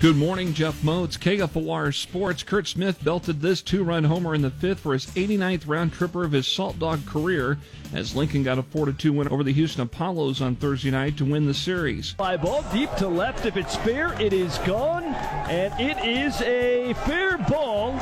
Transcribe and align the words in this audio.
Good 0.00 0.16
morning, 0.16 0.54
Jeff 0.54 0.82
Moats, 0.82 1.18
KFOR 1.18 1.94
Sports. 1.94 2.42
Kurt 2.42 2.66
Smith 2.66 3.04
belted 3.04 3.42
this 3.42 3.60
two-run 3.60 4.04
homer 4.04 4.34
in 4.34 4.40
the 4.40 4.50
fifth 4.50 4.80
for 4.80 4.94
his 4.94 5.04
89th 5.08 5.68
round 5.68 5.92
tripper 5.92 6.24
of 6.24 6.32
his 6.32 6.46
Saltdog 6.46 7.06
career 7.06 7.58
as 7.92 8.16
Lincoln 8.16 8.42
got 8.42 8.58
a 8.58 8.62
4-2 8.62 9.10
win 9.10 9.28
over 9.28 9.44
the 9.44 9.52
Houston 9.52 9.82
Apollos 9.82 10.40
on 10.40 10.56
Thursday 10.56 10.90
night 10.90 11.18
to 11.18 11.26
win 11.26 11.44
the 11.44 11.52
series. 11.52 12.12
Fly 12.12 12.38
ball 12.38 12.64
deep 12.72 12.90
to 12.94 13.08
left. 13.08 13.44
If 13.44 13.58
it's 13.58 13.76
fair, 13.76 14.18
it 14.18 14.32
is 14.32 14.56
gone, 14.60 15.04
and 15.04 15.78
it 15.78 15.98
is 16.02 16.40
a 16.40 16.94
fair 17.04 17.36
ball. 17.36 17.92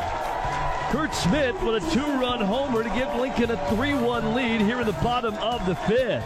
Kurt 0.93 1.13
Smith 1.13 1.61
with 1.65 1.83
a 1.83 1.91
two-run 1.91 2.41
homer 2.43 2.85
to 2.85 2.91
give 2.91 3.13
Lincoln 3.17 3.51
a 3.51 3.57
3-1 3.57 4.37
lead 4.37 4.61
here 4.61 4.81
in 4.81 4.87
the 4.87 4.93
bottom 4.93 5.35
of 5.35 5.67
the 5.67 5.75
fifth. 5.75 6.25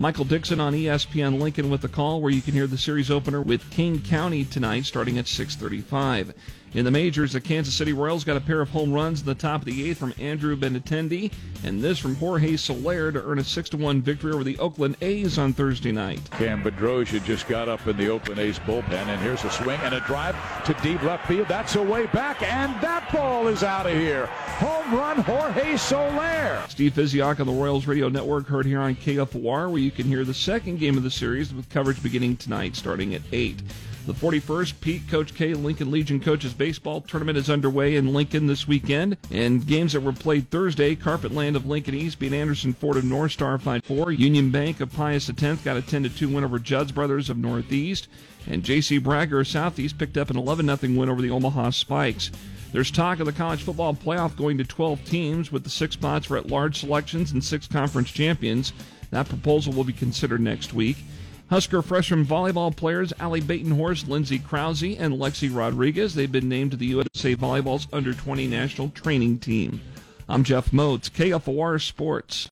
Michael 0.00 0.24
Dixon 0.24 0.60
on 0.60 0.72
ESPN 0.72 1.38
Lincoln 1.38 1.68
with 1.68 1.82
the 1.82 1.88
call 1.88 2.22
where 2.22 2.32
you 2.32 2.40
can 2.40 2.54
hear 2.54 2.66
the 2.66 2.78
series 2.78 3.10
opener 3.10 3.42
with 3.42 3.68
Kane 3.70 4.00
County 4.00 4.46
tonight 4.46 4.86
starting 4.86 5.18
at 5.18 5.28
635. 5.28 6.32
In 6.72 6.84
the 6.84 6.90
majors, 6.92 7.32
the 7.32 7.40
Kansas 7.40 7.74
City 7.74 7.92
Royals 7.92 8.22
got 8.22 8.36
a 8.36 8.40
pair 8.40 8.60
of 8.60 8.70
home 8.70 8.92
runs 8.92 9.20
in 9.20 9.26
the 9.26 9.34
top 9.34 9.62
of 9.62 9.64
the 9.64 9.90
eighth 9.90 9.98
from 9.98 10.14
Andrew 10.20 10.54
Benintendi, 10.56 11.32
and 11.64 11.82
this 11.82 11.98
from 11.98 12.14
Jorge 12.14 12.56
Soler 12.56 13.10
to 13.10 13.20
earn 13.24 13.40
a 13.40 13.42
6-1 13.42 14.02
victory 14.02 14.32
over 14.32 14.44
the 14.44 14.56
Oakland 14.58 14.96
A's 15.00 15.36
on 15.36 15.52
Thursday 15.52 15.90
night. 15.90 16.20
Cam 16.30 16.62
Bedrosian 16.62 17.24
just 17.24 17.48
got 17.48 17.68
up 17.68 17.84
in 17.88 17.96
the 17.96 18.08
Oakland 18.08 18.38
A's 18.38 18.60
bullpen, 18.60 18.92
and 18.92 19.20
here's 19.20 19.42
a 19.42 19.50
swing 19.50 19.80
and 19.82 19.96
a 19.96 20.00
drive 20.02 20.36
to 20.64 20.74
deep 20.74 21.02
left 21.02 21.26
field. 21.26 21.48
That's 21.48 21.74
a 21.74 21.82
way 21.82 22.06
back, 22.06 22.40
and 22.40 22.80
that 22.80 23.10
ball 23.12 23.48
is 23.48 23.64
out 23.64 23.86
of 23.86 23.92
here. 23.94 24.26
Home 24.26 24.94
run, 24.94 25.18
Jorge 25.22 25.76
Soler. 25.76 26.62
Steve 26.68 26.92
Physioc 26.92 27.40
on 27.40 27.48
the 27.48 27.52
Royals 27.52 27.88
Radio 27.88 28.08
Network 28.08 28.46
heard 28.46 28.64
here 28.64 28.80
on 28.80 28.94
KFOR, 28.94 29.72
where 29.72 29.78
you 29.80 29.90
can 29.90 30.06
hear 30.06 30.24
the 30.24 30.32
second 30.32 30.78
game 30.78 30.96
of 30.96 31.02
the 31.02 31.10
series 31.10 31.52
with 31.52 31.68
coverage 31.68 32.00
beginning 32.00 32.36
tonight 32.36 32.76
starting 32.76 33.12
at 33.12 33.22
8. 33.32 33.60
The 34.06 34.14
41st 34.14 34.80
Pete 34.80 35.08
Coach 35.08 35.34
K 35.34 35.52
Lincoln 35.52 35.90
Legion 35.90 36.20
Coaches 36.20 36.54
Baseball 36.54 37.02
Tournament 37.02 37.36
is 37.36 37.50
underway 37.50 37.96
in 37.96 38.14
Lincoln 38.14 38.46
this 38.46 38.66
weekend. 38.66 39.18
And 39.30 39.66
games 39.66 39.92
that 39.92 40.00
were 40.00 40.12
played 40.12 40.50
Thursday, 40.50 40.96
Carpetland 40.96 41.54
of 41.54 41.66
Lincoln 41.66 41.94
East 41.94 42.18
beat 42.18 42.32
Anderson 42.32 42.72
Ford 42.72 42.96
of 42.96 43.04
North 43.04 43.32
Star 43.32 43.58
5-4. 43.58 44.18
Union 44.18 44.50
Bank 44.50 44.80
of 44.80 44.90
Pius 44.90 45.28
X 45.28 45.40
got 45.62 45.76
a 45.76 45.82
10-2 45.82 46.32
win 46.32 46.44
over 46.44 46.58
Judd's 46.58 46.92
Brothers 46.92 47.28
of 47.28 47.36
Northeast. 47.36 48.08
And 48.46 48.64
J.C. 48.64 48.98
Bragger 48.98 49.40
of 49.40 49.48
Southeast 49.48 49.98
picked 49.98 50.16
up 50.16 50.30
an 50.30 50.36
11-0 50.36 50.96
win 50.96 51.10
over 51.10 51.20
the 51.20 51.30
Omaha 51.30 51.70
Spikes. 51.70 52.30
There's 52.72 52.90
talk 52.90 53.20
of 53.20 53.26
the 53.26 53.32
college 53.32 53.62
football 53.62 53.94
playoff 53.94 54.34
going 54.34 54.56
to 54.58 54.64
12 54.64 55.04
teams 55.04 55.52
with 55.52 55.62
the 55.62 55.70
six 55.70 55.94
spots 55.94 56.26
for 56.26 56.38
at-large 56.38 56.80
selections 56.80 57.32
and 57.32 57.44
six 57.44 57.66
conference 57.66 58.10
champions. 58.10 58.72
That 59.10 59.28
proposal 59.28 59.74
will 59.74 59.84
be 59.84 59.92
considered 59.92 60.40
next 60.40 60.72
week. 60.72 60.96
Husker 61.50 61.82
freshman 61.82 62.24
volleyball 62.24 62.74
players 62.74 63.12
Allie 63.18 63.40
Batenhorst, 63.40 64.06
Lindsay 64.06 64.38
Krause, 64.38 64.84
and 64.84 65.14
Lexi 65.14 65.52
Rodriguez. 65.52 66.14
They've 66.14 66.30
been 66.30 66.48
named 66.48 66.70
to 66.70 66.76
the 66.76 66.86
USA 66.86 67.34
Volleyball's 67.34 67.88
under 67.92 68.14
20 68.14 68.46
national 68.46 68.90
training 68.90 69.40
team. 69.40 69.80
I'm 70.28 70.44
Jeff 70.44 70.72
Moats, 70.72 71.08
KFOR 71.08 71.82
Sports. 71.82 72.48